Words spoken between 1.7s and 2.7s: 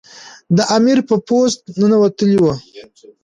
ننوتلی وو.